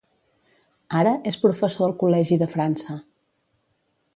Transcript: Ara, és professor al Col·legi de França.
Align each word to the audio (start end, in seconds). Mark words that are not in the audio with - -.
Ara, 1.01 1.11
és 1.31 1.37
professor 1.43 1.87
al 1.89 1.95
Col·legi 2.05 2.41
de 2.45 2.49
França. 2.57 2.99